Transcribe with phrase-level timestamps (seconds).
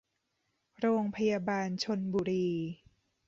[0.79, 2.49] โรงพยาบาลชลบุรี